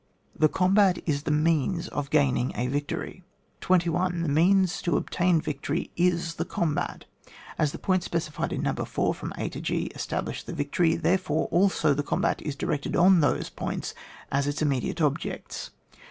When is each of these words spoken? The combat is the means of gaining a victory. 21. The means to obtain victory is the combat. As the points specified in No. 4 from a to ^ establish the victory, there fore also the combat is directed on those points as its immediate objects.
The 0.35 0.49
combat 0.49 0.97
is 1.05 1.21
the 1.21 1.29
means 1.29 1.87
of 1.89 2.09
gaining 2.09 2.53
a 2.55 2.65
victory. 2.65 3.21
21. 3.59 4.23
The 4.23 4.29
means 4.29 4.81
to 4.81 4.97
obtain 4.97 5.39
victory 5.39 5.91
is 5.95 6.37
the 6.37 6.43
combat. 6.43 7.05
As 7.59 7.71
the 7.71 7.77
points 7.77 8.07
specified 8.07 8.51
in 8.51 8.63
No. 8.63 8.73
4 8.73 9.13
from 9.13 9.31
a 9.37 9.47
to 9.49 9.61
^ 9.61 9.95
establish 9.95 10.41
the 10.41 10.53
victory, 10.53 10.95
there 10.95 11.19
fore 11.19 11.45
also 11.51 11.93
the 11.93 12.01
combat 12.01 12.41
is 12.41 12.55
directed 12.55 12.95
on 12.95 13.19
those 13.19 13.51
points 13.51 13.93
as 14.31 14.47
its 14.47 14.63
immediate 14.63 15.01
objects. 15.03 15.69